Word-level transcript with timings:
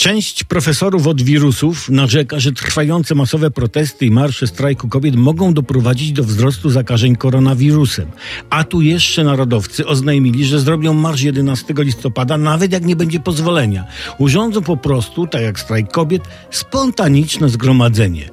Część 0.00 0.44
profesorów 0.44 1.06
od 1.06 1.22
wirusów 1.22 1.88
narzeka, 1.88 2.40
że 2.40 2.52
trwające 2.52 3.14
masowe 3.14 3.50
protesty 3.50 4.06
i 4.06 4.10
marsze 4.10 4.46
strajku 4.46 4.88
kobiet 4.88 5.16
mogą 5.16 5.54
doprowadzić 5.54 6.12
do 6.12 6.24
wzrostu 6.24 6.70
zakażeń 6.70 7.16
koronawirusem. 7.16 8.10
A 8.50 8.64
tu 8.64 8.80
jeszcze 8.82 9.24
narodowcy 9.24 9.86
oznajmili, 9.86 10.44
że 10.44 10.60
zrobią 10.60 10.94
marsz 10.94 11.22
11 11.22 11.74
listopada, 11.78 12.36
nawet 12.36 12.72
jak 12.72 12.84
nie 12.84 12.96
będzie 12.96 13.20
pozwolenia. 13.20 13.84
Urządzą 14.18 14.62
po 14.62 14.76
prostu, 14.76 15.26
tak 15.26 15.42
jak 15.42 15.60
strajk 15.60 15.92
kobiet, 15.92 16.22
spontaniczne 16.50 17.48
zgromadzenie 17.48 18.30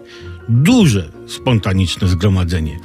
duże 0.49 1.09
spontaniczne 1.27 2.07
zgromadzenie. 2.07 2.79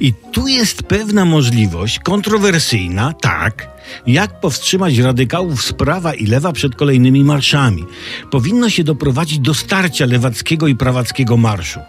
I 0.00 0.12
tu 0.32 0.48
jest 0.48 0.82
pewna 0.82 1.24
możliwość, 1.24 1.98
kontrowersyjna, 1.98 3.12
tak, 3.12 3.68
jak 4.06 4.40
powstrzymać 4.40 4.98
radykałów 4.98 5.62
z 5.62 5.72
prawa 5.72 6.14
i 6.14 6.26
lewa 6.26 6.52
przed 6.52 6.74
kolejnymi 6.74 7.24
marszami. 7.24 7.84
Powinno 8.30 8.70
się 8.70 8.84
doprowadzić 8.84 9.38
do 9.38 9.54
starcia 9.54 10.06
lewackiego 10.06 10.68
i 10.68 10.76
prawackiego 10.76 11.36
marszu. 11.36 11.80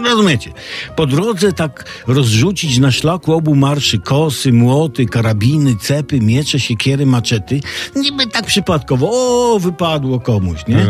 No, 0.00 0.10
rozumiecie? 0.10 0.52
Po 0.96 1.06
drodze 1.06 1.52
tak 1.52 1.84
rozrzucić 2.06 2.78
na 2.78 2.90
szlaku 2.90 3.32
obu 3.32 3.54
marszy 3.54 3.98
kosy, 3.98 4.52
młoty, 4.52 5.06
karabiny, 5.06 5.76
cepy, 5.80 6.20
miecze, 6.20 6.60
siekiery, 6.60 7.06
maczety. 7.06 7.60
Niby 7.96 8.26
tak 8.26 8.46
przypadkowo, 8.46 9.08
o, 9.12 9.58
wypadło 9.58 10.20
komuś, 10.20 10.58
nie? 10.68 10.86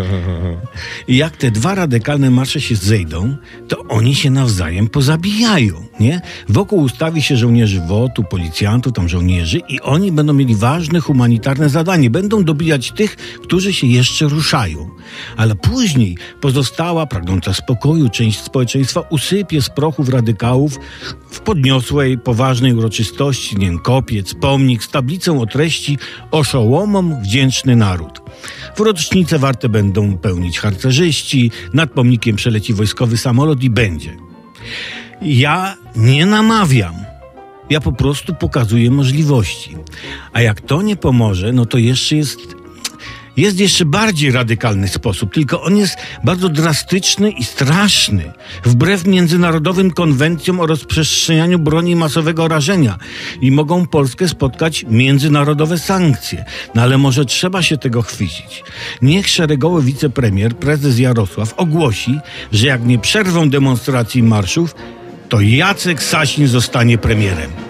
I 1.09 1.17
jak 1.17 1.37
te 1.37 1.51
dwa 1.51 1.75
radykalne 1.75 2.31
marsze 2.31 2.61
się 2.61 2.77
zejdą, 2.77 3.37
to 3.69 3.77
oni 3.89 4.15
się 4.15 4.31
nawzajem 4.31 4.89
pozabijają, 4.89 5.75
nie? 6.01 6.21
Wokół 6.49 6.83
ustawi 6.83 7.23
się 7.23 7.37
żołnierzy 7.37 7.81
WOT-u, 7.81 8.25
policjantów, 8.25 8.93
tam 8.93 9.09
żołnierzy 9.09 9.61
i 9.69 9.81
oni 9.81 10.13
będą 10.13 10.33
mieli 10.33 10.55
ważne 10.55 11.01
humanitarne 11.01 11.69
zadanie. 11.69 12.11
Będą 12.11 12.45
dobijać 12.45 12.93
tych, 12.93 13.17
którzy 13.17 13.73
się 13.73 13.87
jeszcze 13.87 14.25
ruszają. 14.25 14.91
Ale 15.37 15.55
później 15.55 16.17
pozostała, 16.41 17.07
pragnąca 17.07 17.55
spokoju 17.55 18.09
część 18.09 18.41
społeczeństwa 18.41 18.98
społeczeństwa 18.99 19.09
usypie 19.11 19.63
z 19.63 19.71
prochów 19.71 20.09
radykałów 20.09 20.79
w 21.31 21.41
podniosłej, 21.41 22.19
poważnej 22.19 22.75
uroczystości, 22.75 23.57
kopiec, 23.83 24.35
pomnik 24.35 24.85
z 24.85 24.89
tablicą 24.89 25.41
o 25.41 25.47
treści 25.47 25.99
oszołomom 26.31 27.23
wdzięczny 27.23 27.77
naród. 27.77 28.21
W 28.77 28.81
rocznicę 28.81 29.39
warte 29.39 29.69
będą 29.69 30.19
pełnić 30.19 30.59
harcerzyści, 30.59 31.51
nad 31.75 31.91
pomnikiem 31.91 32.37
przeleci 32.37 32.75
wojskowy 32.75 33.17
samolot 33.17 33.63
i 33.63 33.71
będzie. 33.71 34.17
Ja 35.23 35.77
nie 35.97 36.27
namawiam. 36.27 36.95
Ja 37.71 37.81
po 37.81 37.93
prostu 37.93 38.35
pokazuję 38.35 38.91
możliwości. 38.91 39.77
A 40.33 40.41
jak 40.43 40.61
to 40.61 40.83
nie 40.83 40.97
pomoże, 40.97 41.53
no 41.53 41.67
to 41.67 41.79
jeszcze 41.79 42.17
jest 42.17 42.58
jest 43.39 43.61
jeszcze 43.61 43.85
bardziej 43.85 44.33
radykalny 44.33 44.89
sposób, 44.89 45.35
tylko 45.35 45.63
on 45.63 45.77
jest 45.77 45.97
bardzo 46.25 46.49
drastyczny 46.49 47.31
i 47.31 47.45
straszny, 47.45 48.33
wbrew 48.65 49.07
międzynarodowym 49.07 49.91
konwencjom 49.91 50.61
o 50.61 50.67
rozprzestrzenianiu 50.67 51.59
broni 51.59 51.97
masowego 51.97 52.49
rażenia 52.49 52.99
i 53.41 53.51
mogą 53.51 53.87
Polskę 53.87 54.29
spotkać 54.29 54.85
międzynarodowe 54.89 55.79
sankcje. 55.79 56.45
No 56.75 56.83
ale 56.83 56.99
może 56.99 57.25
trzeba 57.25 57.63
się 57.63 57.79
tego 57.79 58.03
chwycić. 58.03 58.65
Niech 59.03 59.29
szeregowy 59.29 59.83
wicepremier, 59.83 60.57
prezes 60.57 60.99
Jarosław 60.99 61.55
ogłosi, 61.57 62.19
że 62.53 62.67
jak 62.67 62.87
nie 62.87 62.99
przerwą 62.99 63.51
demonstracji 63.51 64.23
marszów, 64.23 64.75
to 65.29 65.41
Jacek 65.41 66.03
Sasin 66.03 66.47
zostanie 66.47 66.99
premierem. 66.99 67.68